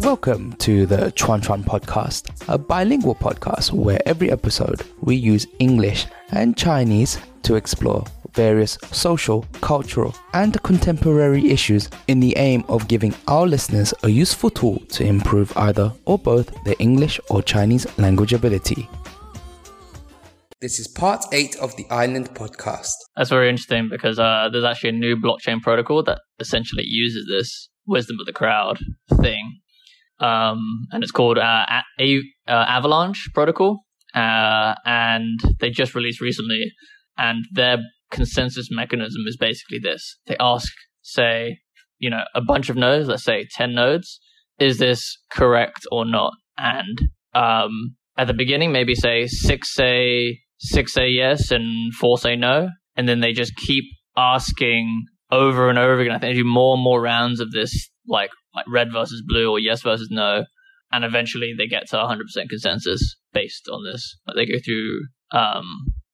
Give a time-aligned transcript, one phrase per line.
[0.00, 6.06] Welcome to the Chuan Chuan Podcast, a bilingual podcast where every episode we use English
[6.32, 13.14] and Chinese to explore various social, cultural, and contemporary issues in the aim of giving
[13.28, 18.32] our listeners a useful tool to improve either or both their English or Chinese language
[18.32, 18.88] ability.
[20.64, 22.94] This is part 8 of the Island Podcast.
[23.18, 27.68] That's very interesting because uh, there's actually a new blockchain protocol that essentially uses this
[27.86, 28.78] wisdom of the crowd
[29.20, 29.60] thing,
[30.20, 33.80] um, and it's called uh, A- A- uh, Avalanche Protocol,
[34.14, 36.72] uh, and they just released recently,
[37.18, 37.76] and their
[38.10, 41.58] consensus mechanism is basically this: they ask, say,
[41.98, 44.18] you know, a bunch of nodes, let's say ten nodes,
[44.58, 46.32] is this correct or not?
[46.56, 46.98] And
[47.34, 52.68] um, at the beginning, maybe say six say six say yes and four say no,
[52.96, 53.84] and then they just keep
[54.16, 56.14] asking over and over again.
[56.14, 59.50] I think they do more and more rounds of this, like like red versus blue
[59.50, 60.44] or yes versus no,
[60.92, 64.16] and eventually they get to 100% consensus based on this.
[64.26, 65.00] Like they go through
[65.32, 65.64] um,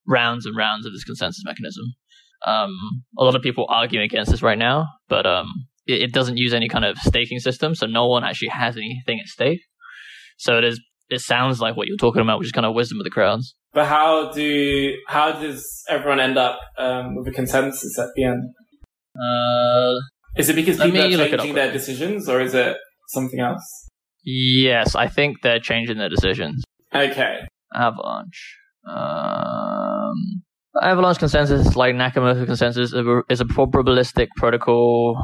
[0.06, 1.84] rounds and rounds of this consensus mechanism.
[2.46, 2.74] Um,
[3.18, 6.54] a lot of people argue against this right now, but um, it, it doesn't use
[6.54, 9.60] any kind of staking system, so no one actually has anything at stake.
[10.38, 10.80] So it is.
[11.10, 13.54] It sounds like what you're talking about, which is kind of wisdom of the crowds.
[13.72, 18.42] But how do how does everyone end up um, with a consensus at the end?
[19.16, 19.94] Uh,
[20.36, 22.76] Is it because people are changing their decisions, or is it
[23.08, 23.88] something else?
[24.24, 26.62] yes, I think they're changing their decisions.
[26.94, 27.40] Okay,
[27.74, 28.56] Avalanche.
[28.88, 30.42] Um,
[30.80, 35.20] Avalanche consensus, like Nakamoto consensus, is a probabilistic protocol.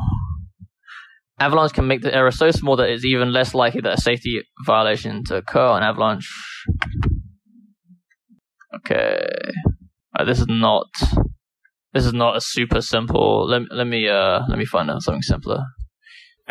[1.38, 4.40] Avalanche can make the error so small that it's even less likely that a safety
[4.64, 6.28] violation to occur on Avalanche.
[8.74, 9.18] Okay,
[10.18, 10.86] Uh, this is not.
[11.92, 13.46] This is not a super simple.
[13.48, 15.62] Let let me uh let me find out something simpler.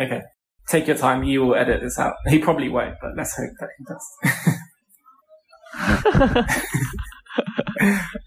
[0.00, 0.22] okay.
[0.68, 1.22] Take your time.
[1.22, 2.14] You will edit this out.
[2.26, 4.04] He probably won't, but let's hope that he does.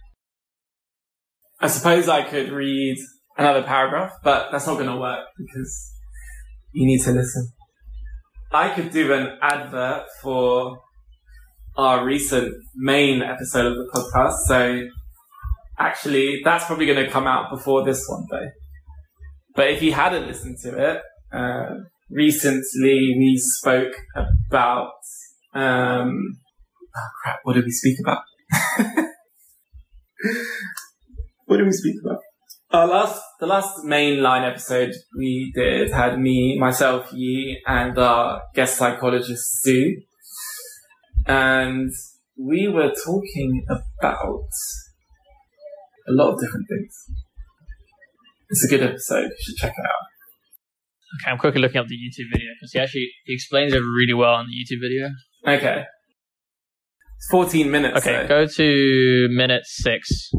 [1.61, 2.97] I suppose I could read
[3.37, 5.91] another paragraph, but that's not going to work because
[6.71, 7.51] you need to listen.
[8.51, 10.79] I could do an advert for
[11.77, 14.87] our recent main episode of the podcast, so
[15.77, 18.49] actually that's probably going to come out before this one though.
[19.55, 21.75] But if you hadn't listened to it, uh,
[22.09, 24.93] recently we spoke about,
[25.53, 26.39] um,
[26.95, 28.23] oh crap, what did we speak about?
[31.45, 32.19] what did we speak about?
[32.71, 38.77] Our last, the last mainline episode we did had me, myself, Yi, and our guest
[38.77, 40.03] psychologist Sue.
[41.25, 41.89] And
[42.37, 43.65] we were talking
[43.99, 44.49] about
[46.07, 46.93] a lot of different things.
[48.49, 49.23] It's a good episode.
[49.23, 51.23] You should check it out.
[51.23, 54.13] Okay, I'm quickly looking up the YouTube video because he actually he explains it really
[54.13, 55.09] well on the YouTube video.
[55.47, 55.85] Okay.
[57.17, 57.97] It's 14 minutes.
[57.97, 58.27] Okay, though.
[58.27, 60.29] go to minute six.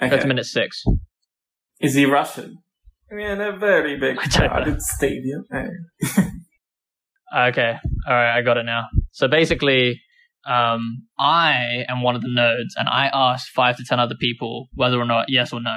[0.00, 0.08] Okay.
[0.08, 0.84] Go to minute six.
[1.80, 2.58] Is he Russian?
[3.10, 4.48] I mean, a very big I don't know.
[4.48, 5.44] crowded stadium.
[5.52, 6.24] Oh.
[7.32, 7.74] Okay,
[8.08, 8.86] all right, I got it now.
[9.12, 10.00] So basically,
[10.48, 14.66] um, I am one of the nodes, and I asked five to ten other people
[14.74, 15.76] whether or not yes or no.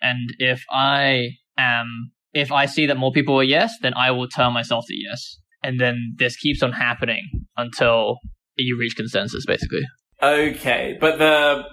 [0.00, 1.28] And if I
[1.58, 4.94] am, if I see that more people are yes, then I will turn myself to
[4.96, 5.36] yes.
[5.62, 7.28] And then this keeps on happening
[7.58, 8.16] until
[8.56, 9.82] you reach consensus, basically.
[10.22, 11.64] Okay, but the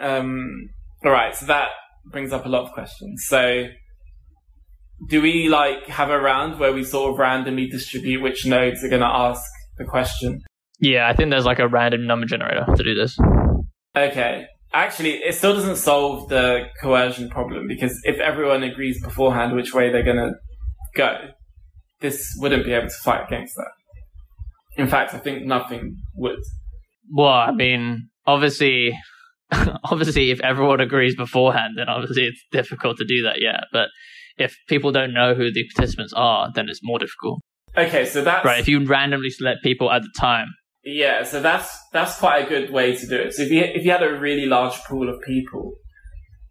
[0.00, 0.70] um,
[1.04, 1.36] all right.
[1.36, 1.68] So that
[2.10, 3.24] brings up a lot of questions.
[3.26, 3.66] So,
[5.08, 8.88] do we like have a round where we sort of randomly distribute which nodes are
[8.88, 9.42] going to ask
[9.78, 10.40] the question?
[10.80, 13.16] Yeah, I think there's like a random number generator to do this.
[13.96, 14.46] Okay.
[14.72, 19.90] Actually, it still doesn't solve the coercion problem because if everyone agrees beforehand which way
[19.90, 20.32] they're going to
[20.96, 21.16] go,
[22.00, 23.70] this wouldn't be able to fight against that.
[24.76, 26.40] In fact, I think nothing would.
[27.08, 28.98] Well, I mean, obviously,
[29.84, 33.36] obviously, if everyone agrees beforehand, then obviously it's difficult to do that.
[33.40, 33.88] Yeah, but
[34.36, 37.40] if people don't know who the participants are, then it's more difficult.
[37.76, 38.60] Okay, so that's Right?
[38.60, 40.48] If you randomly select people at the time,
[40.84, 43.34] Yeah, so that's that's quite a good way to do it.
[43.34, 45.74] So if you if you had a really large pool of people,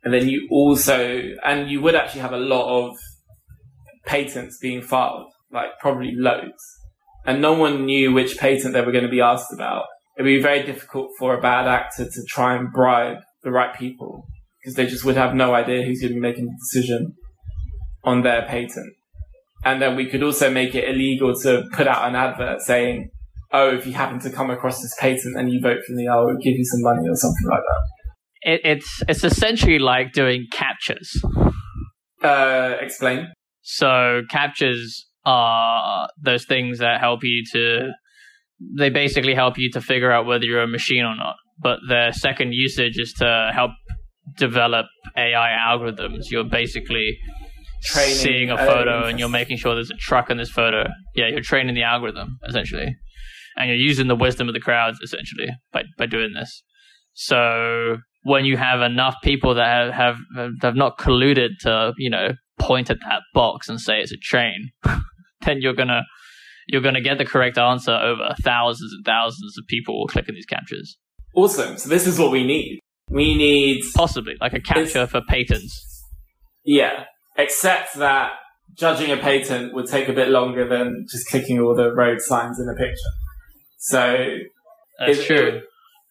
[0.03, 2.97] and then you also and you would actually have a lot of
[4.05, 6.63] patents being filed, like probably loads,
[7.25, 9.85] and no one knew which patent they were going to be asked about.
[10.17, 14.25] It'd be very difficult for a bad actor to try and bribe the right people
[14.61, 17.13] because they just would have no idea who's going to be making the decision
[18.03, 18.93] on their patent.
[19.65, 23.09] And then we could also make it illegal to put out an advert saying,
[23.51, 26.35] oh, if you happen to come across this patent and you vote for me, I'll
[26.35, 28.53] give you some money or something like that.
[28.53, 31.53] it, it's it's essentially like doing CAPTCHAs.
[32.21, 33.27] Uh, explain.
[33.61, 37.91] So CAPTCHAs are those things that help you to.
[38.77, 41.35] They basically help you to figure out whether you're a machine or not.
[41.61, 43.71] But their second usage is to help
[44.37, 44.85] develop
[45.17, 46.31] AI algorithms.
[46.31, 47.17] You're basically
[47.83, 50.85] Training seeing a photo and you're making sure there's a truck in this photo.
[51.15, 52.95] Yeah, you're training the algorithm essentially,
[53.57, 56.63] and you're using the wisdom of the crowds essentially by by doing this.
[57.13, 62.29] So when you have enough people that have have, have not colluded to you know
[62.57, 64.69] point at that box and say it's a train,
[65.45, 66.03] then you're gonna
[66.67, 70.95] you're gonna get the correct answer over thousands and thousands of people clicking these CAPTCHAs.
[71.35, 71.77] Awesome.
[71.77, 72.79] So this is what we need.
[73.09, 76.03] We need, Possibly like a CAPTCHA for patents.
[76.63, 77.05] yeah,
[77.37, 78.31] except that
[78.77, 82.59] judging a patent would take a bit longer than just clicking all the road signs
[82.59, 83.11] in a picture.
[83.77, 84.27] So
[84.99, 85.37] That's it, true.
[85.37, 85.63] It, would-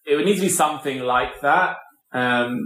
[0.05, 1.77] it would need to be something like that.
[2.13, 2.59] Um,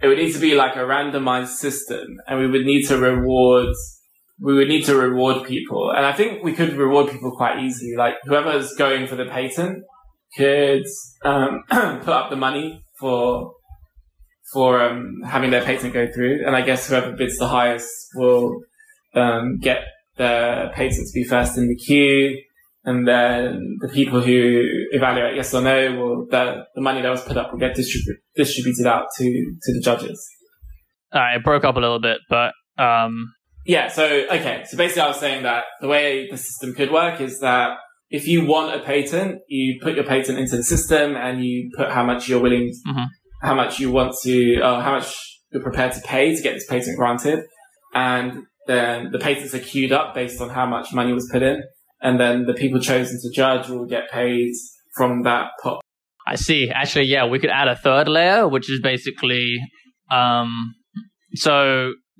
[0.00, 3.74] it would need to be like a randomized system, and we would need to reward.
[4.42, 7.94] We would need to reward people, and I think we could reward people quite easily.
[7.96, 9.84] Like whoever's going for the patent
[10.36, 10.84] could
[11.24, 13.52] um, put up the money for
[14.52, 18.60] for um, having their patent go through, and I guess whoever bids the highest will
[19.14, 19.84] um, get
[20.16, 22.42] their patent to be first in the queue.
[22.84, 27.22] And then the people who evaluate yes or no will the, the money that was
[27.22, 29.24] put up will get distribu- distributed out to
[29.62, 30.26] to the judges.
[31.12, 33.34] All right, it broke up a little bit, but um,
[33.74, 34.04] yeah so
[34.36, 37.68] okay so basically i was saying that the way the system could work is that
[38.18, 41.88] if you want a patent you put your patent into the system and you put
[41.96, 43.06] how much you're willing Mhm.
[43.48, 44.34] how much you want to
[44.66, 45.08] uh, how much
[45.52, 47.38] you're prepared to pay to get this patent granted
[48.08, 48.28] and
[48.70, 51.56] then the patents are queued up based on how much money was put in
[52.06, 54.50] and then the people chosen to judge will get paid
[54.96, 55.78] from that pot
[56.32, 56.60] I see.
[56.80, 59.46] Actually, yeah, we could add a third layer, which is basically
[60.20, 60.50] um
[61.46, 61.54] so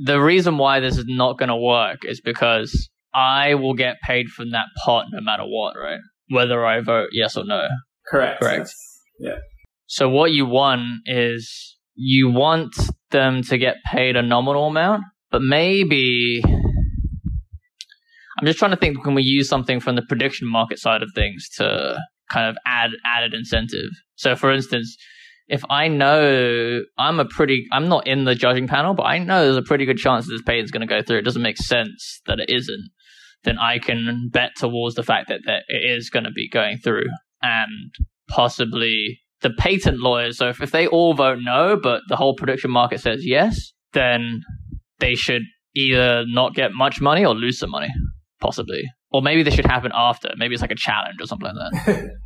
[0.02, 4.28] the reason why this is not going to work is because I will get paid
[4.28, 5.98] from that pot no matter what, right?
[6.28, 7.66] Whether I vote yes or no.
[8.08, 8.70] correct Correct.
[9.18, 9.38] yes.
[9.86, 12.74] So what you want is you want
[13.10, 19.14] them to get paid a nominal amount, but maybe I'm just trying to think can
[19.14, 21.98] we use something from the prediction market side of things to
[22.30, 23.90] kind of add added incentive.
[24.14, 24.96] So for instance,
[25.50, 29.44] if I know I'm a pretty I'm not in the judging panel, but I know
[29.44, 31.18] there's a pretty good chance that this patent's going to go through.
[31.18, 32.90] It doesn't make sense that it isn't.
[33.42, 36.78] Then I can bet towards the fact that, that it is going to be going
[36.78, 37.06] through
[37.42, 37.92] and
[38.28, 40.38] possibly the patent lawyers.
[40.38, 44.42] So if, if they all vote no, but the whole prediction market says yes, then
[45.00, 45.42] they should
[45.74, 47.88] either not get much money or lose some money,
[48.40, 48.82] possibly.
[49.10, 50.30] Or maybe this should happen after.
[50.36, 52.10] Maybe it's like a challenge or something like that.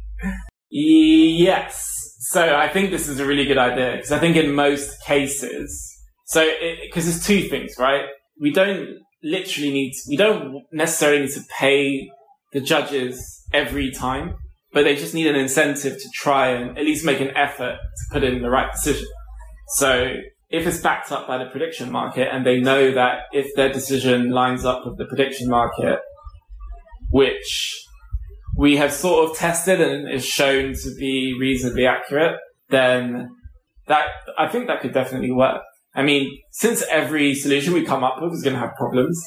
[0.76, 1.93] Yes.
[2.34, 5.70] So I think this is a really good idea because I think in most cases,
[6.26, 6.44] so
[6.82, 8.06] because there's two things, right?
[8.40, 8.88] We don't
[9.22, 12.10] literally need, we don't necessarily need to pay
[12.52, 14.34] the judges every time,
[14.72, 18.04] but they just need an incentive to try and at least make an effort to
[18.10, 19.06] put in the right decision.
[19.76, 20.14] So
[20.50, 24.30] if it's backed up by the prediction market and they know that if their decision
[24.30, 26.00] lines up with the prediction market,
[27.12, 27.80] which
[28.56, 33.28] we have sort of tested and is shown to be reasonably accurate, then
[33.88, 34.06] that
[34.38, 35.62] I think that could definitely work.
[35.94, 39.22] I mean, since every solution we come up with is going to have problems,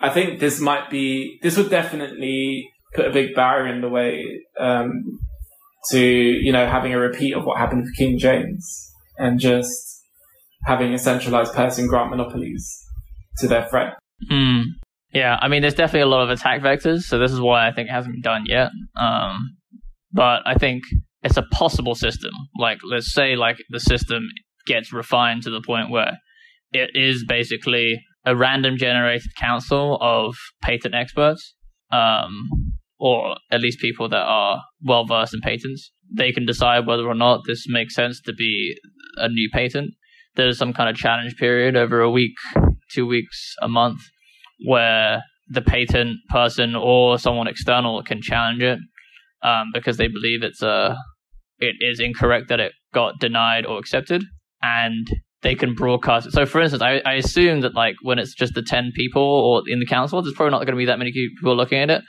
[0.00, 4.42] I think this might be this would definitely put a big barrier in the way
[4.58, 5.18] um,
[5.90, 10.02] to you know having a repeat of what happened with King James and just
[10.64, 12.84] having a centralized person grant monopolies
[13.38, 13.92] to their friend.
[14.28, 14.62] Hmm.
[15.14, 17.72] Yeah, I mean, there's definitely a lot of attack vectors, so this is why I
[17.72, 18.70] think it hasn't been done yet.
[19.00, 19.56] Um,
[20.12, 20.82] but I think
[21.22, 22.32] it's a possible system.
[22.58, 24.24] Like, let's say, like the system
[24.66, 26.18] gets refined to the point where
[26.72, 31.54] it is basically a random generated council of patent experts,
[31.92, 32.48] um,
[32.98, 35.92] or at least people that are well versed in patents.
[36.12, 38.74] They can decide whether or not this makes sense to be
[39.16, 39.92] a new patent.
[40.34, 42.34] There's some kind of challenge period over a week,
[42.90, 44.00] two weeks, a month
[44.66, 48.78] where the patent person or someone external can challenge it
[49.42, 50.96] um, because they believe it's uh,
[51.58, 54.22] it is incorrect that it got denied or accepted,
[54.62, 55.06] and
[55.42, 56.32] they can broadcast it.
[56.32, 59.62] So, for instance, I, I assume that like when it's just the ten people or
[59.66, 62.02] in the council, there's probably not going to be that many people looking at it.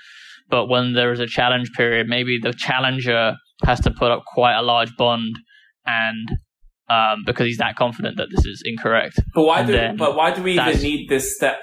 [0.49, 4.55] But when there is a challenge period, maybe the challenger has to put up quite
[4.55, 5.35] a large bond,
[5.85, 6.29] and
[6.87, 9.19] um, because he's that confident that this is incorrect.
[9.33, 11.59] But why And do but why do we even need this step?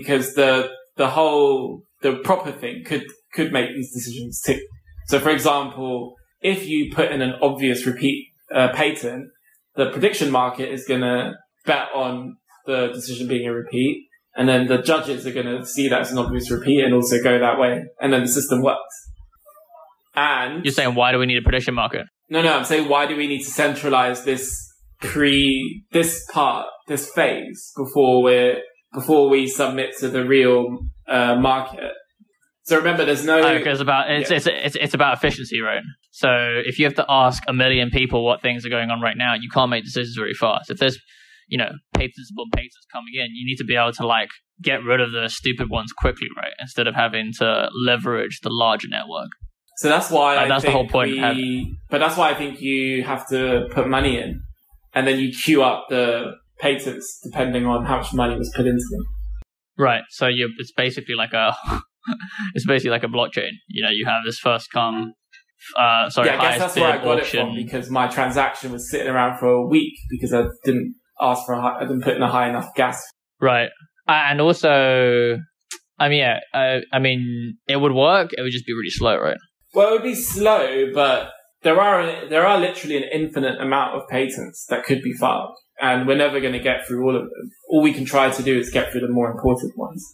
[0.00, 4.60] Because the the whole the proper thing could could make these decisions too.
[5.06, 9.28] So, for example, if you put in an obvious repeat uh, patent,
[9.76, 11.32] the prediction market is going to
[11.66, 12.36] bet on
[12.66, 14.08] the decision being a repeat.
[14.36, 17.22] And then the judges are going to see that as an obvious repeat and also
[17.22, 17.84] go that way.
[18.00, 18.80] And then the system works.
[20.16, 22.06] And You're saying why do we need a prediction market?
[22.30, 24.52] no, no, I'm saying why do we need to centralize this
[25.00, 28.60] pre, this part, this phase before we're,
[28.94, 31.92] before we submit to the real, uh, market?
[32.62, 34.36] So remember, there's no, Oh, because about it's, Yeah.
[34.38, 35.82] it's it's it's about efficiency, right?
[36.12, 36.28] So
[36.64, 39.34] if you have to ask a million people what things are going on right now,
[39.34, 40.70] you can't make decisions very fast.
[40.70, 40.98] If there's
[41.48, 44.30] you know patents upon patents coming in, you need to be able to like
[44.62, 46.54] get rid of the stupid ones quickly, right?
[46.58, 49.28] Instead of having to leverage the larger network.
[49.76, 53.02] So that's why I that's the whole point, We, but that's why I think you
[53.02, 54.40] have to put money in,
[54.94, 58.84] and then you queue up the patents depending on how much money was put into
[58.90, 59.04] them.
[59.76, 60.02] Right.
[60.10, 61.54] So you it's basically like a
[62.54, 63.50] it's basically like a blockchain.
[63.68, 65.14] You know, you have this first come
[65.78, 67.40] uh sorry, yeah, I guess that's where I got auction.
[67.40, 71.44] it from because my transaction was sitting around for a week because I didn't ask
[71.46, 73.02] for a high, I didn't put in a high enough gas.
[73.40, 73.70] Right.
[74.06, 75.38] And also
[75.98, 79.18] I mean yeah, uh, I mean it would work, it would just be really slow,
[79.18, 79.38] right?
[79.74, 81.30] Well, it would be slow, but
[81.62, 86.06] there are there are literally an infinite amount of patents that could be filed, and
[86.06, 87.50] we're never going to get through all of them.
[87.68, 90.04] All we can try to do is get through the more important ones.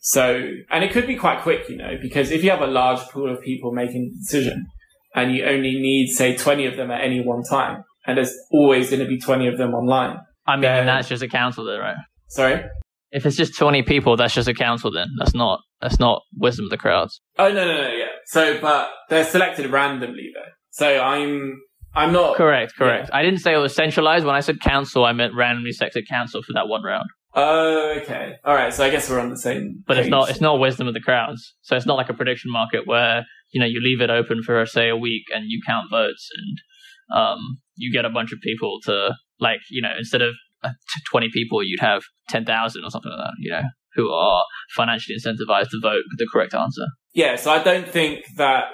[0.00, 3.00] So, and it could be quite quick, you know, because if you have a large
[3.10, 4.66] pool of people making a decision,
[5.14, 8.90] and you only need, say, twenty of them at any one time, and there's always
[8.90, 10.18] going to be twenty of them online.
[10.46, 11.96] I mean Then- that's just a council then, right?
[12.28, 12.62] Sorry.
[13.10, 15.08] If it's just twenty people, that's just a council then.
[15.18, 17.20] That's not that's not wisdom of the crowds.
[17.38, 18.06] Oh no, no, no, yeah.
[18.26, 20.50] So, but they're selected randomly though.
[20.70, 21.60] So I'm,
[21.94, 23.10] I'm not Correct, correct.
[23.12, 24.24] I didn't say it was centralized.
[24.24, 27.08] When I said council, I meant randomly selected council for that one round.
[27.34, 28.34] Oh, okay.
[28.44, 28.72] All right.
[28.72, 29.82] So I guess we're on the same.
[29.86, 31.54] But it's not it's not wisdom of the crowds.
[31.62, 34.64] So it's not like a prediction market where you know you leave it open for
[34.66, 37.38] say a week and you count votes and um,
[37.76, 40.70] you get a bunch of people to like you know instead of uh,
[41.10, 43.34] twenty people you'd have ten thousand or something like that.
[43.38, 43.62] You know
[43.94, 44.44] who are
[44.76, 46.86] financially incentivized to vote with the correct answer.
[47.14, 47.36] Yeah.
[47.36, 48.66] So I don't think that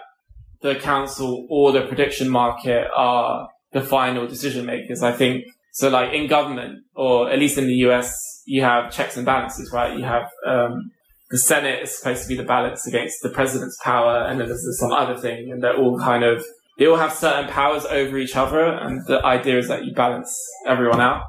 [0.64, 5.02] the council or the prediction market are the final decision makers.
[5.02, 5.90] I think so.
[5.90, 8.11] Like in government, or at least in the US,
[8.47, 9.94] you have checks and balances, right?
[9.97, 10.90] You have um,
[11.30, 14.78] the Senate is supposed to be the balance against the president's power, and then there's
[14.80, 16.42] some other thing, and they're all kind of
[16.78, 20.35] they all have certain powers over each other, and the idea is that you balance
[20.66, 21.25] everyone out.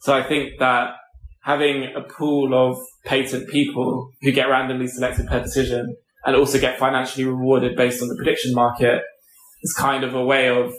[0.00, 0.94] So I think that
[1.42, 5.94] having a pool of patent people who get randomly selected per decision
[6.24, 9.02] and also get financially rewarded based on the prediction market
[9.62, 10.72] is kind of a way of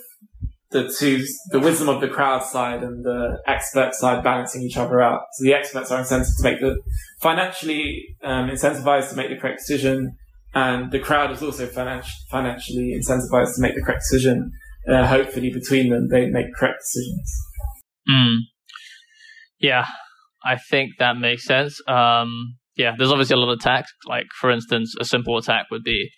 [0.71, 5.01] the two, the wisdom of the crowd side and the expert side balancing each other
[5.01, 5.21] out.
[5.33, 6.77] So the experts are incentivized to make the
[7.19, 10.15] financially um, incentivized to make the correct decision,
[10.53, 14.51] and the crowd is also finan- financially incentivized to make the correct decision.
[14.87, 17.33] Uh, hopefully, between them, they make correct decisions.
[18.09, 18.37] Mm.
[19.59, 19.85] Yeah,
[20.45, 21.81] I think that makes sense.
[21.87, 23.91] Um, yeah, there's obviously a lot of tax.
[24.07, 26.09] Like, for instance, a simple attack would be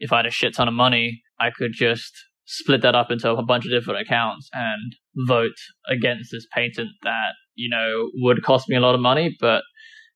[0.00, 2.12] if I had a shit ton of money, I could just
[2.44, 4.92] split that up into a bunch of different accounts and
[5.26, 5.56] vote
[5.88, 9.34] against this patent that you know would cost me a lot of money.
[9.40, 9.62] But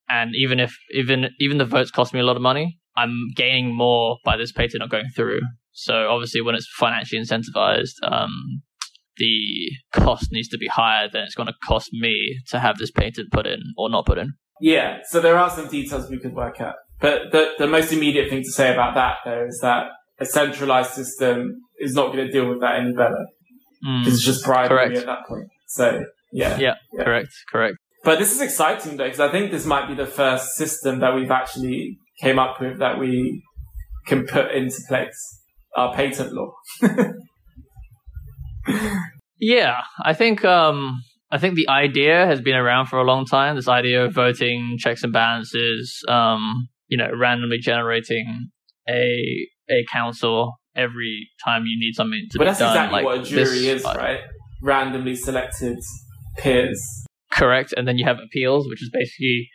[0.06, 3.74] and even if even even the votes cost me a lot of money, I'm gaining
[3.74, 5.40] more by this patent not going through.
[5.72, 8.62] So obviously, when it's financially incentivized, um,
[9.16, 12.90] the cost needs to be higher than it's going to cost me to have this
[12.90, 14.34] patent put in or not put in.
[14.60, 16.74] Yeah, so there are some details we could work out.
[17.00, 19.86] But the, the most immediate thing to say about that, though, is that
[20.20, 23.26] a centralized system is not going to deal with that any better.
[23.86, 24.96] Mm, it's just bribery Correct.
[24.98, 25.48] at that point.
[25.66, 26.56] So, yeah.
[26.56, 27.04] Yeah, Yeah.
[27.04, 27.76] correct, correct.
[28.04, 31.14] But this is exciting, though, because I think this might be the first system that
[31.14, 33.42] we've actually came up with that we
[34.06, 35.40] can put into place.
[35.76, 36.52] Our patent law.
[39.40, 41.02] Yeah, I think um,
[41.34, 43.56] I think the idea has been around for a long time.
[43.56, 48.50] This idea of voting checks and balances, um, you know, randomly generating
[48.88, 52.54] a a council every time you need something to But be done.
[52.54, 54.20] But that's exactly like what a jury this- is, right?
[54.62, 55.78] Randomly selected
[56.38, 56.80] peers.
[57.32, 59.48] Correct, and then you have appeals, which is basically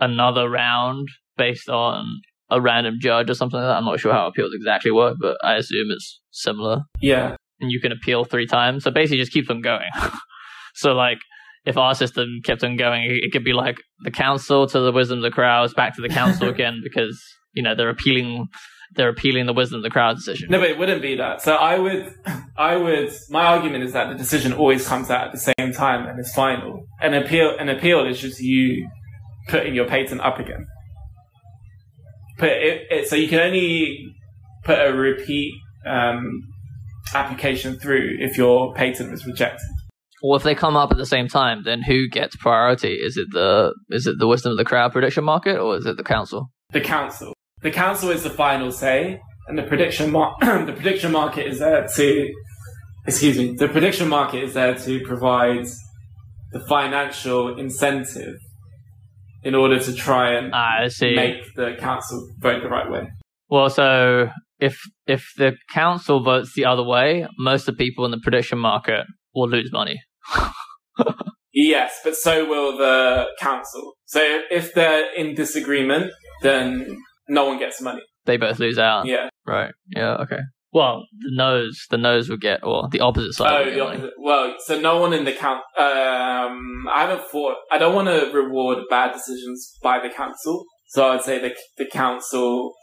[0.00, 3.76] another round based on a random judge or something like that.
[3.76, 6.84] I'm not sure how appeals exactly work, but I assume it's similar.
[7.02, 7.36] Yeah.
[7.60, 9.90] And you can appeal three times, so basically just keep them going.
[10.76, 11.18] so like,
[11.64, 15.18] if our system kept on going, it could be like the council to the wisdom
[15.18, 17.20] of the crowds, back to the council again, because
[17.54, 18.46] you know they're appealing,
[18.94, 20.48] they're appealing the wisdom of the crowd decision.
[20.48, 21.42] No, but it wouldn't be that.
[21.42, 22.14] So I would,
[22.56, 26.06] I would, my argument is that the decision always comes out at the same time
[26.06, 26.86] and is final.
[27.00, 28.88] An appeal, an appeal is just you
[29.48, 30.66] putting your patent up again.
[32.38, 34.14] Put it, it so you can only
[34.62, 35.52] put a repeat,
[35.84, 36.42] um,
[37.14, 39.66] application through if your patent was rejected.
[40.22, 42.94] Well, if they come up at the same time, then who gets priority?
[42.94, 45.96] Is it the is it the wisdom of the crowd prediction market, or is it
[45.96, 46.50] the council?
[46.72, 47.32] The council.
[47.62, 51.86] The council is the final say, and the prediction mar- the prediction market is there
[51.96, 52.34] to
[53.06, 53.54] excuse me.
[53.56, 55.66] The prediction market is there to provide
[56.52, 58.36] the financial incentive
[59.42, 61.14] in order to try and Ah, I see.
[61.14, 63.08] make the council vote the right way.
[63.48, 68.10] Well, so if if the council votes the other way, most of the people in
[68.10, 70.00] the prediction market will lose money.
[71.52, 73.94] Yes, but so will the council.
[74.06, 76.12] So if they're in disagreement,
[76.42, 78.02] then no one gets money.
[78.26, 79.06] They both lose out.
[79.06, 79.28] Yeah.
[79.46, 79.72] Right.
[79.88, 80.16] Yeah.
[80.16, 80.40] Okay.
[80.72, 83.50] Well, the noes, the noes would get, or the opposite side.
[83.50, 84.12] Oh, would get the money.
[84.18, 85.62] Well, so no one in the count.
[85.78, 87.54] Um, I haven't thought.
[87.72, 90.64] I don't want to reward bad decisions by the council.
[90.88, 92.74] So I'd say the the council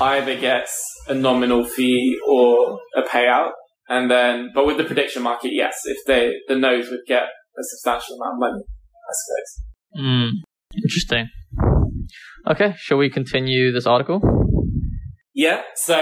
[0.00, 0.78] either gets
[1.08, 3.52] a nominal fee or a payout,
[3.90, 7.62] and then, but with the prediction market, yes, if they the noes would get a
[7.62, 10.02] substantial amount of money, I suppose.
[10.02, 10.28] Hmm.
[10.82, 11.28] Interesting.
[12.48, 12.74] Okay.
[12.78, 14.20] Shall we continue this article?
[15.34, 15.62] Yeah.
[15.74, 16.00] So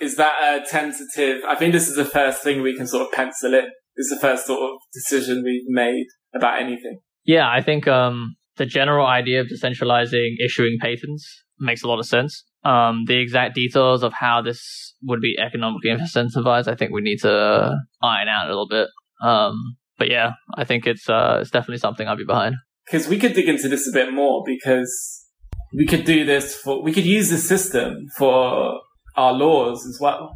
[0.00, 1.42] is that a tentative?
[1.46, 3.64] I think this is the first thing we can sort of pencil in.
[3.96, 7.00] This is the first sort of decision we've made about anything.
[7.24, 12.06] Yeah, I think um, the general idea of decentralizing issuing patents makes a lot of
[12.06, 12.44] sense.
[12.64, 17.18] Um, the exact details of how this would be economically incentivized, I think we need
[17.22, 18.88] to iron out a little bit.
[19.22, 22.56] Um, but yeah, I think it's uh, it's definitely something I'd be behind.
[22.86, 25.26] because we could dig into this a bit more because
[25.74, 28.80] we could do this for we could use this system for
[29.16, 30.34] our laws as well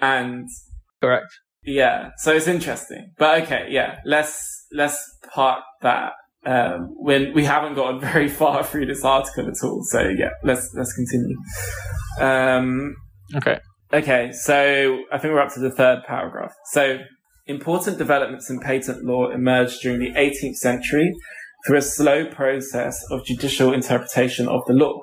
[0.00, 0.48] and
[1.00, 1.26] Correct.
[1.64, 4.98] yeah so it's interesting but okay yeah let's let's
[5.32, 6.12] park that
[6.44, 10.70] um when we haven't gotten very far through this article at all so yeah let's
[10.74, 11.36] let's continue
[12.20, 12.94] um
[13.34, 13.58] Okay.
[13.92, 16.52] Okay, so I think we're up to the third paragraph.
[16.72, 16.98] So,
[17.46, 21.12] important developments in patent law emerged during the 18th century
[21.66, 24.98] through a slow process of judicial interpretation of the law.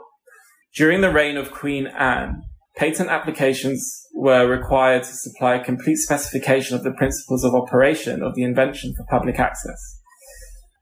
[0.76, 2.42] During the reign of Queen Anne,
[2.78, 8.34] patent applications were required to supply a complete specification of the principles of operation of
[8.36, 9.99] the invention for public access.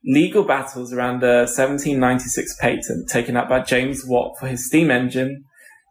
[0.05, 5.43] Legal battles around the 1796 patent taken up by James Watt for his steam engine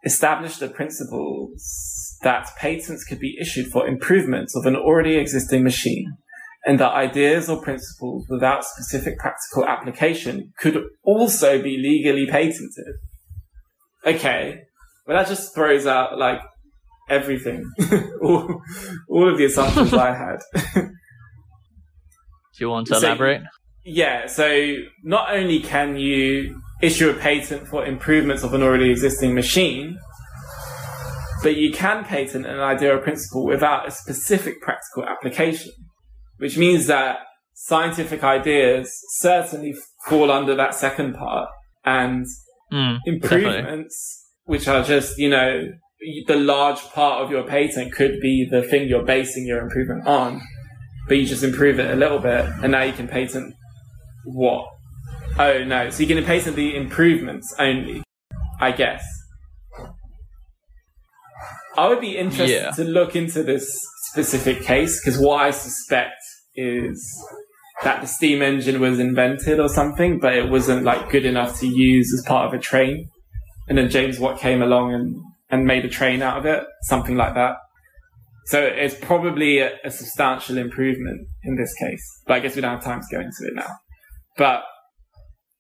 [0.05, 6.17] established the principles that patents could be issued for improvements of an already existing machine,
[6.65, 12.95] and that ideas or principles without specific practical application could also be legally patented.
[14.07, 14.63] Okay,
[15.07, 16.41] well that just throws out like
[17.11, 17.69] everything,
[18.23, 18.63] all,
[19.09, 20.39] all of the assumptions I had.
[20.75, 20.89] Do
[22.61, 23.43] you want to So- elaborate?
[23.87, 29.35] Yeah, so not only can you issue a patent for improvements of an already existing
[29.35, 29.97] machine,
[31.43, 35.73] but you can patent an idea or principle without a specific practical application,
[36.39, 37.19] which means that
[37.55, 39.75] scientific ideas certainly
[40.07, 41.49] fall under that second part,
[41.85, 42.27] and
[42.73, 45.69] Mm, improvements, which are just, you know,
[46.27, 50.41] the large part of your patent could be the thing you're basing your improvement on,
[51.07, 53.55] but you just improve it a little bit, and now you can patent
[54.27, 54.69] what?
[55.39, 58.03] Oh no, so you can patent the improvements only,
[58.61, 59.05] I guess.
[61.77, 62.71] I would be interested Yeah.
[62.71, 63.69] to look into this
[64.11, 66.15] specific case because what I suspect
[66.55, 66.99] is
[67.85, 71.67] that the steam engine was invented or something, but it wasn't like good enough to
[71.67, 73.11] use as part of a train.
[73.69, 75.17] And then James Watt came along and,
[75.51, 77.57] and made a train out of it, something like that.
[78.47, 82.77] So it's probably a, a substantial improvement in this case, but I guess we don't
[82.77, 83.69] have time to go into it now.
[84.37, 84.63] But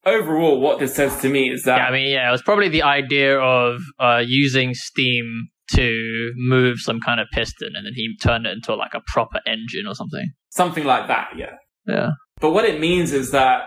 [0.05, 2.69] overall, what this says to me is that Yeah, I mean, yeah, it was probably
[2.69, 8.17] the idea of uh, using steam to move some kind of piston, and then he
[8.23, 10.31] turned it into like a proper engine or something.
[10.51, 11.55] something like that, yeah.
[11.87, 12.11] Yeah.
[12.41, 13.65] But what it means is that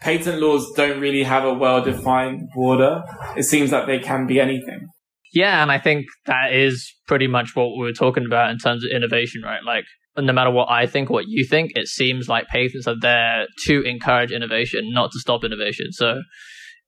[0.00, 3.02] patent laws don't really have a well-defined border.
[3.36, 4.88] It seems that they can be anything.
[5.32, 8.84] Yeah, and I think that is pretty much what we were talking about in terms
[8.84, 9.62] of innovation, right?
[9.64, 9.84] Like,
[10.16, 13.82] no matter what I think, what you think, it seems like patents are there to
[13.82, 15.92] encourage innovation, not to stop innovation.
[15.92, 16.20] So,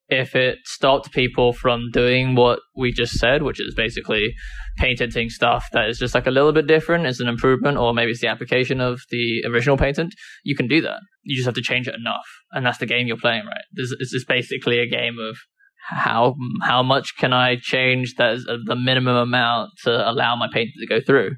[0.09, 4.35] if it stopped people from doing what we just said, which is basically
[4.77, 8.11] patenting stuff that is just like a little bit different, it's an improvement, or maybe
[8.11, 11.01] it's the application of the original patent, you can do that.
[11.23, 13.65] You just have to change it enough, and that's the game you're playing, right?
[13.73, 15.39] This, this is basically a game of
[15.87, 20.73] how how much can I change that is the minimum amount to allow my patent
[20.81, 21.33] to go through?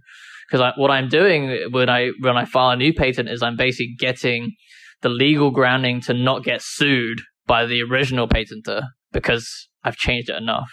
[0.51, 3.95] Because what I'm doing when I when I file a new patent is I'm basically
[3.99, 4.53] getting
[5.03, 8.83] the legal grounding to not get sued by the original patenter
[9.13, 10.71] because I've changed it enough,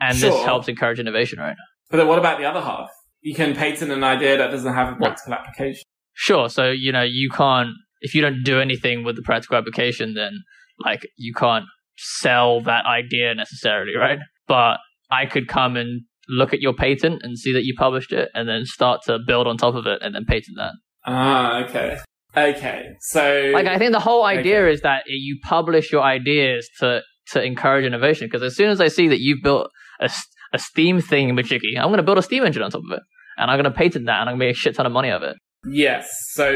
[0.00, 1.56] and this helps encourage innovation, right?
[1.90, 2.90] But then what about the other half?
[3.20, 5.82] You can patent an idea that doesn't have a practical application.
[6.12, 6.48] Sure.
[6.48, 10.42] So, you know, you can't, if you don't do anything with the practical application, then
[10.84, 11.64] like you can't
[11.96, 14.18] sell that idea necessarily, right?
[14.46, 14.78] But
[15.10, 18.48] I could come and look at your patent and see that you published it and
[18.48, 20.72] then start to build on top of it and then patent that.
[21.06, 21.98] Ah, okay.
[22.36, 22.84] Okay.
[23.00, 24.72] So Like, I think the whole idea Okay.
[24.72, 28.26] is that you publish your ideas to, to encourage innovation.
[28.26, 30.10] Because as soon as I see that you've built a
[30.58, 33.02] Steam thing, Majiki, I'm going to build a Steam engine on top of it.
[33.38, 34.92] And I'm going to patent that and I'm going to make a shit ton of
[34.92, 35.36] money of it.
[35.68, 36.08] Yes.
[36.32, 36.52] So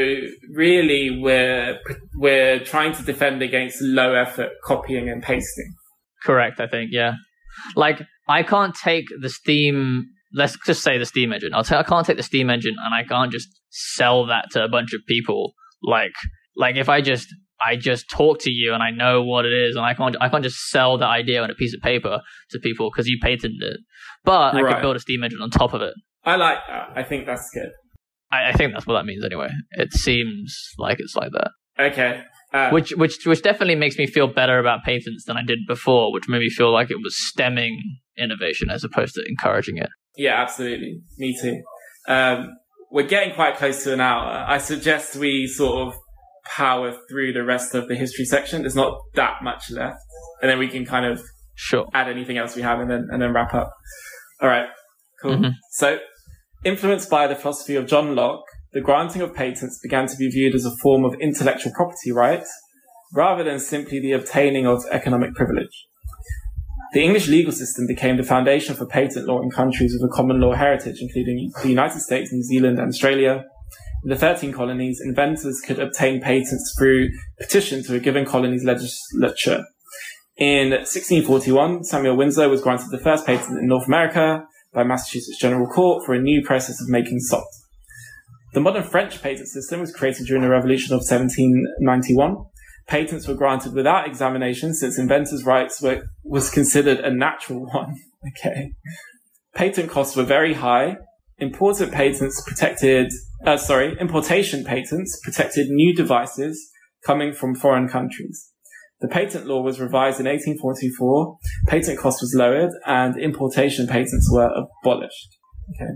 [0.53, 1.79] really, we're
[2.17, 5.75] we're trying to defend against low effort copying and pasting.
[6.25, 7.15] Correct, I think, yeah.
[7.77, 11.55] Like, I can't take the Steam, let's just say the Steam engine.
[11.55, 14.63] I'll tell, I can't take the Steam engine and I can't just sell that to
[14.65, 15.53] a bunch of people.
[15.83, 16.13] Like,
[16.57, 17.29] like if I just,
[17.65, 20.29] I just talk to you and I know what it is and I can't, I
[20.29, 23.63] can't just sell the idea on a piece of paper to people because you patented
[23.63, 23.81] it.
[24.25, 24.75] But I Right.
[24.75, 25.95] could build a Steam engine on top of it.
[26.25, 26.91] I like that.
[26.95, 27.71] I think that's good.
[28.31, 29.49] I, I think that's what that means anyway.
[29.73, 31.51] It seems like it's like that.
[31.79, 32.23] Okay.
[32.53, 36.13] Uh, Which, which, which definitely makes me feel better about patents than I did before,
[36.13, 37.79] which made me feel like it was stemming
[38.19, 39.89] innovation as opposed to encouraging it.
[40.17, 41.01] Yeah, absolutely.
[41.17, 41.63] Me too.
[42.09, 42.51] Um,
[42.91, 44.45] we're getting quite close to an hour.
[44.47, 45.95] I suggest we sort of
[46.45, 48.63] power through the rest of the history section.
[48.63, 49.97] There's not that much left,
[50.43, 51.23] and then we can kind of
[51.55, 51.87] Sure.
[51.95, 53.71] add anything else we have, and then and then wrap up.
[54.43, 54.67] All right,
[55.23, 55.37] cool.
[55.37, 55.53] Mhm.
[55.71, 55.99] So,
[56.65, 60.55] influenced by the philosophy of John Locke, the granting of patents began to be viewed
[60.55, 62.45] as a form of intellectual property right,
[63.13, 65.87] rather than simply the obtaining of economic privilege.
[66.95, 70.41] The English legal system became the foundation for patent law in countries with a common
[70.41, 73.45] law heritage, including the United States, New Zealand, and Australia.
[74.05, 77.09] In the 13 colonies, inventors could obtain patents through
[77.39, 79.65] petition to a given colony's legislature.
[80.37, 85.67] In 1641, Samuel Winslow was granted the first patent in North America by Massachusetts General
[85.67, 87.49] Court for a new process of making salt.
[88.53, 92.37] The modern French patent system was created during the Revolution of 1791.
[92.87, 97.97] Patents were granted without examination since inventors' rights were, was considered a natural one.
[98.29, 98.73] Okay.
[99.55, 100.97] Patent costs were very high.
[101.39, 103.11] Imported patents protected,
[103.47, 106.71] uh, sorry, importation patents protected new devices
[107.07, 108.51] coming from foreign countries.
[109.01, 114.49] The patent law was revised in 1844, patent cost was lowered, and importation patents were
[114.49, 115.39] abolished.
[115.75, 115.95] Okay.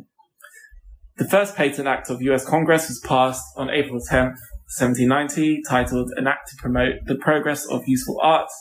[1.16, 4.36] The first Patent Act of US Congress was passed on April 10th,
[4.78, 8.52] 1790, titled An Act to Promote the Progress of Useful Arts.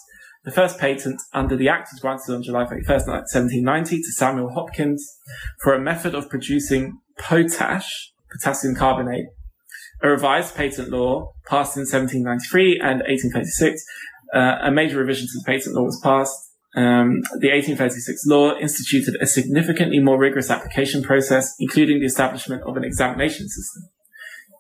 [0.46, 5.06] The first patent under the Act was granted on July 31st, 1790 to Samuel Hopkins
[5.62, 9.26] for a method of producing potash, potassium carbonate.
[10.02, 13.84] A revised patent law passed in 1793 and 1836
[14.34, 16.52] uh, a major revision to the patent law was passed.
[16.76, 22.76] Um, the 1836 law instituted a significantly more rigorous application process, including the establishment of
[22.76, 23.84] an examination system.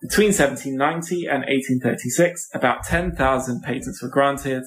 [0.01, 4.63] Between 1790 and 1836, about 10,000 patents were granted.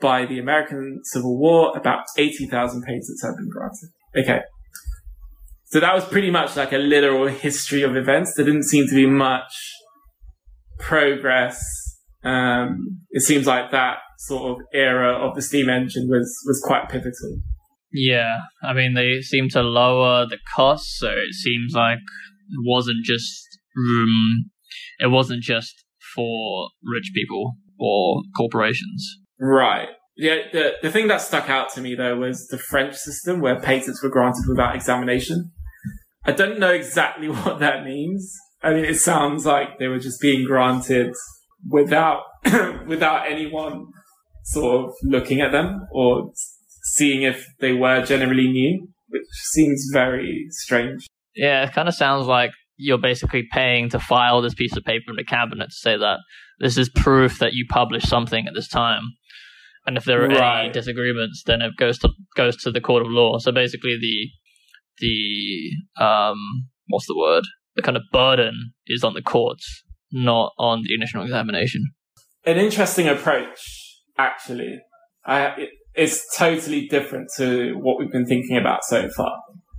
[0.00, 3.90] By the American Civil War, about 80,000 patents had been granted.
[4.16, 4.40] Okay.
[5.66, 8.34] So that was pretty much like a literal history of events.
[8.34, 9.52] There didn't seem to be much
[10.78, 11.62] progress.
[12.24, 16.88] Um, it seems like that sort of era of the steam engine was, was quite
[16.90, 17.40] pivotal.
[17.92, 23.04] Yeah, I mean, they seem to lower the costs, so it seems like it wasn't
[23.04, 24.50] just um,
[24.98, 29.18] it wasn't just for rich people or corporations.
[29.40, 29.88] Right.
[30.16, 33.58] Yeah, the, the thing that stuck out to me though was the French system where
[33.58, 35.50] patents were granted without examination.
[36.24, 38.36] I don't know exactly what that means.
[38.62, 41.14] I mean, it sounds like they were just being granted
[41.66, 42.24] without,
[42.86, 43.86] without anyone
[44.52, 46.32] sort of looking at them or
[46.82, 51.06] seeing if they were generally new, which seems very strange.
[51.34, 55.10] Yeah, it kind of sounds like you're basically paying to file this piece of paper
[55.10, 56.18] in the cabinet to say that
[56.58, 59.02] this is proof that you published something at this time.
[59.86, 63.08] And if there are any disagreements, then it goes to goes to the court of
[63.10, 63.38] law.
[63.38, 64.28] So basically, the
[64.98, 67.44] the um what's the word?
[67.76, 71.82] The kind of burden is on the courts, not on the initial examination.
[72.44, 74.80] An interesting approach, actually.
[75.24, 79.32] I, it, it's totally different to what we've been thinking about so far.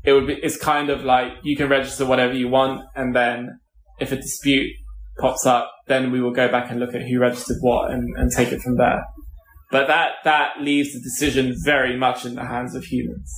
[0.03, 3.59] It would be, it's kind of like you can register whatever you want, and then
[3.99, 4.71] if a dispute
[5.19, 8.31] pops up, then we will go back and look at who registered what and, and
[8.31, 9.03] take it from there.
[9.71, 13.33] But that, that leaves the decision very much in the hands of humans.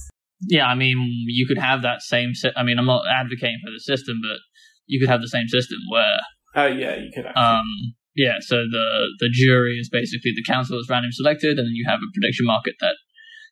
[0.47, 2.33] Yeah, I mean, you could have that same.
[2.33, 4.39] Si- I mean, I'm not advocating for the system, but
[4.87, 6.17] you could have the same system where
[6.55, 7.43] Oh yeah, you could actually.
[7.43, 11.73] Um, yeah, so the the jury is basically the council is randomly selected, and then
[11.73, 12.95] you have a prediction market that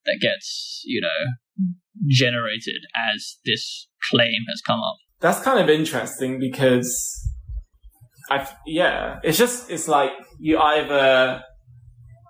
[0.05, 1.67] that gets you know
[2.07, 2.81] generated
[3.13, 4.97] as this claim has come up.
[5.19, 6.89] That's kind of interesting because
[8.29, 11.41] I, yeah, it's just it's like you either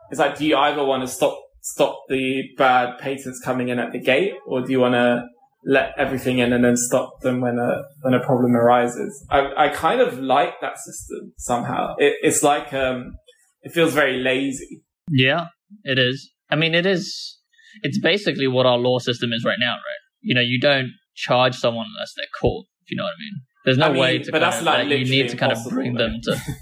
[0.10, 3.92] it's like do you either want to stop stop the bad patents coming in at
[3.92, 5.24] the gate, or do you want to
[5.66, 9.26] let everything in and then stop them when a when a problem arises?
[9.30, 11.96] I I kind of like that system somehow.
[11.98, 13.16] It, it's like um,
[13.62, 14.84] it feels very lazy.
[15.10, 15.48] Yeah,
[15.84, 16.32] it is.
[16.50, 17.38] I mean, it is.
[17.84, 20.02] It's basically what our law system is right now, right?
[20.22, 22.66] You know, you don't charge someone unless they're caught.
[22.84, 23.42] If you know what I mean.
[23.64, 24.32] There's no I mean, way to.
[24.32, 26.08] but kind that's of, like like, you need to kind of bring though.
[26.08, 26.38] them to.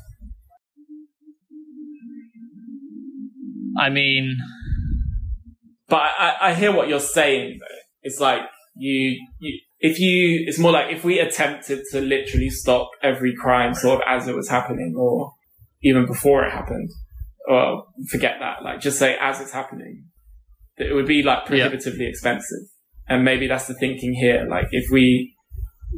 [3.80, 4.38] I mean,
[5.88, 7.76] But I, I- I hear what you're saying though.
[8.02, 8.42] It's like
[8.76, 13.74] you, you, if you, it's more like if we attempted to literally stop every crime
[13.74, 15.34] sort of as it was happening or
[15.82, 16.90] even before it happened,
[17.48, 20.06] or forget that, like just say as it's happening,
[20.78, 22.68] it would be like prohibitively expensive.
[23.08, 24.46] And maybe that's the thinking here.
[24.50, 25.34] Like if we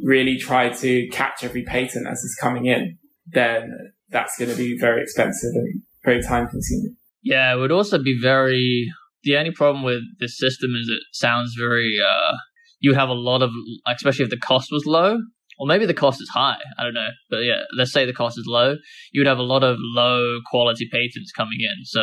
[0.02, 3.70] really try to catch every patent as it's coming in, then
[4.08, 6.96] that's going to be very expensive and very time consuming.
[7.22, 8.90] yeah, it would also be very.
[9.24, 11.96] The only problem with this system is it sounds very.
[12.00, 12.34] uh
[12.82, 13.50] You have a lot of,
[13.88, 15.18] especially if the cost was low,
[15.58, 16.58] or maybe the cost is high.
[16.78, 18.76] I don't know, but yeah, let's say the cost is low.
[19.12, 21.84] You would have a lot of low quality patents coming in.
[21.84, 22.02] So,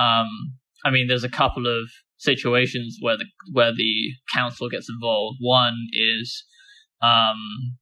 [0.00, 0.28] um,
[0.84, 5.38] I mean, there's a couple of situations where the where the council gets involved.
[5.40, 6.44] One is,
[7.02, 7.76] um,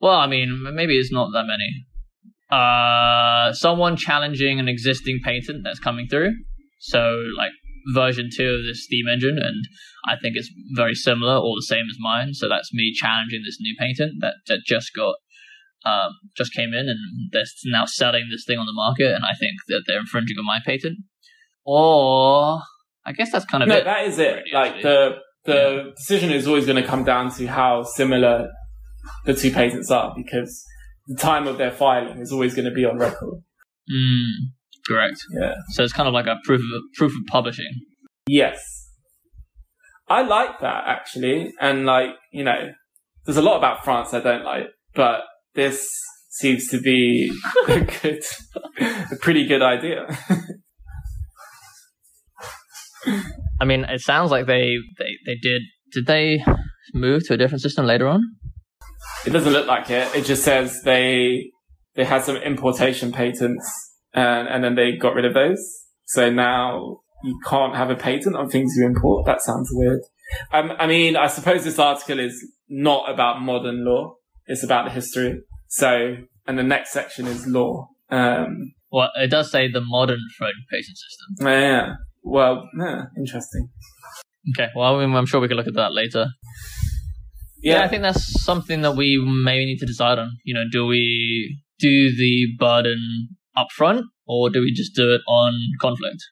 [0.00, 1.84] well, I mean, maybe it's not that many.
[2.50, 6.32] Uh, someone challenging an existing patent that's coming through.
[6.80, 7.52] So, like
[7.94, 9.64] version two of this steam engine, and
[10.06, 12.34] I think it's very similar or the same as mine.
[12.34, 15.16] So that's me challenging this new patent that, that just got
[15.84, 16.98] um, just came in, and
[17.32, 20.44] they're now selling this thing on the market, and I think that they're infringing on
[20.44, 20.98] my patent.
[21.64, 22.60] Or
[23.06, 23.84] I guess that's kind of no, it.
[23.84, 24.32] that is it.
[24.32, 24.82] already, Like actually.
[24.82, 28.48] the the decision is always going to come down to how similar
[29.24, 30.64] the two patents are, because
[31.06, 33.42] the time of their filing is always going to be on record.
[33.90, 34.52] Mm,
[34.88, 35.18] correct.
[35.40, 35.54] Yeah.
[35.70, 37.70] So it's kind of like a proof of proof of publishing.
[38.26, 38.60] Yes,
[40.08, 42.72] I like that actually, and like you know,
[43.24, 45.20] there's a lot about France I don't like, but
[45.54, 45.86] this
[46.30, 47.30] seems to be
[47.68, 48.22] a good,
[48.80, 50.06] a pretty good idea.
[53.60, 55.62] I mean, it sounds like they they they did.
[55.92, 56.44] Did they
[56.94, 58.22] move to a different system later on?
[59.26, 60.14] It doesn't look like it.
[60.14, 61.50] It just says they
[61.94, 65.60] they had some importation patents and and then they got rid of those.
[66.06, 69.26] So now you can't have a patent on things you import.
[69.26, 70.00] That sounds weird.
[70.52, 72.34] Um, I mean, I suppose this article is
[72.68, 74.14] not about modern law.
[74.46, 75.40] It's about the history.
[75.68, 76.16] So,
[76.46, 77.88] and the next section is law.
[78.10, 81.46] Um, Well, it does say the modern phone patent system.
[81.46, 81.94] yeah.
[82.22, 83.68] Well, yeah, interesting.
[84.54, 86.26] Okay, well, I mean, I'm sure we can look at that later.
[87.62, 87.82] Yeah.
[87.82, 90.30] I think that's something that we may need to decide on.
[90.44, 95.52] You know, do we do the burden upfront or do we just do it on
[95.80, 96.22] conflict?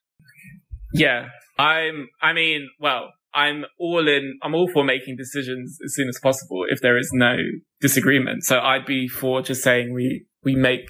[0.93, 2.09] Yeah, I'm.
[2.23, 4.39] I mean, well, I'm all in.
[4.43, 7.37] I'm all for making decisions as soon as possible if there is no
[7.81, 8.45] disagreement.
[8.45, 10.89] So I'd be for just saying we we make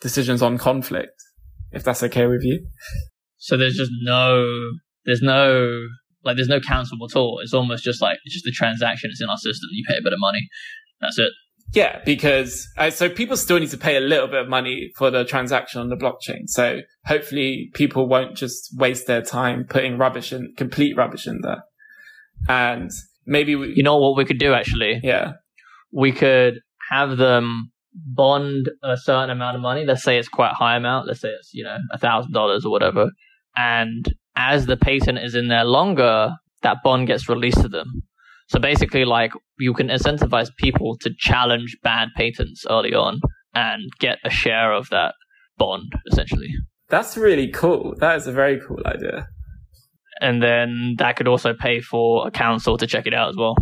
[0.00, 1.22] decisions on conflict
[1.72, 2.66] if that's okay with you.
[3.36, 4.44] So there's just no,
[5.04, 5.68] there's no,
[6.24, 7.40] like, there's no council at all.
[7.42, 9.10] It's almost just like, it's just a transaction.
[9.10, 9.68] It's in our system.
[9.72, 10.48] You pay a bit of money.
[11.00, 11.30] That's it.
[11.74, 15.10] Yeah, because uh, so people still need to pay a little bit of money for
[15.10, 16.46] the transaction on the blockchain.
[16.46, 21.64] So hopefully people won't just waste their time putting rubbish in, complete rubbish in there.
[22.48, 22.90] And
[23.26, 25.00] maybe we, You know what we could do actually?
[25.02, 25.32] yeah,
[25.92, 29.84] we could have them bond a certain amount of money.
[29.84, 31.08] Let's say it's quite a high amount.
[31.08, 33.10] Let's say it's, you know, a thousand dollars or whatever.
[33.56, 36.30] And as the patent is in there longer,
[36.62, 38.02] that bond gets released to them.
[38.48, 43.20] So basically, like, you can incentivize people to challenge bad patents early on
[43.54, 45.14] and get a share of that
[45.58, 46.50] bond, essentially.
[46.88, 47.94] that's really cool.
[47.98, 49.26] That is a very cool idea.
[50.20, 53.56] And then that could also pay for a council to check it out as well.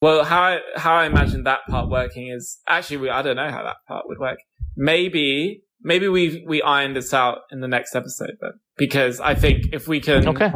[0.00, 3.50] Well, how I, how I imagine that part working is actually we, I don't know
[3.50, 4.38] how that part would work.
[4.76, 9.66] Maybe maybe we we iron this out in the next episode then, because I think
[9.72, 10.52] if we can, Okay.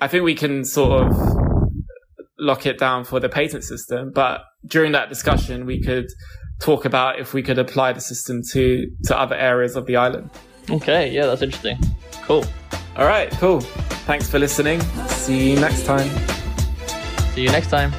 [0.00, 1.36] I think we can sort of
[2.44, 4.12] lock it down for the patent system.
[4.14, 6.06] But during that discussion, we could
[6.60, 10.30] talk about if we could apply the system to to other areas of the island.
[10.70, 11.10] Okay.
[11.10, 11.78] Yeah, that's interesting.
[12.22, 12.44] Cool.
[12.96, 13.60] All right, cool.
[14.06, 14.80] Thanks for listening.
[15.08, 16.08] See you next time.
[17.34, 17.92] See you next time.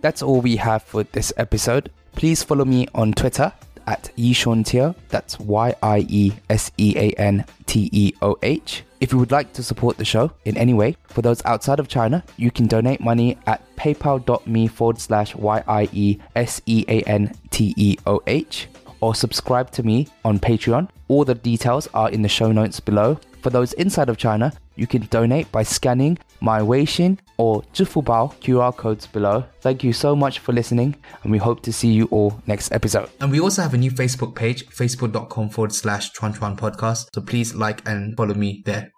[0.00, 1.90] That's all we have for this episode.
[2.14, 3.52] Please follow me on Twitter
[3.86, 4.94] at Yishuan Teo.
[5.08, 8.84] That's Y I E S E A N T E O H.
[9.04, 11.88] If you would like to support the show in any way, for those outside of
[11.88, 17.02] China, you can donate money at paypal.me forward slash Y I E S E A
[17.02, 18.66] N T E O H
[19.02, 20.88] or subscribe to me on Patreon.
[21.08, 23.20] All the details are in the show notes below.
[23.42, 28.74] For those inside of China, you can donate by scanning my Weixin or Zhifubao QR
[28.74, 29.44] codes below.
[29.60, 33.10] Thank you so much for listening, and we hope to see you all next episode.
[33.20, 37.08] And we also have a new Facebook page, facebook.com forward slash Chuan Chuan Podcast.
[37.14, 38.92] So please like and follow me there.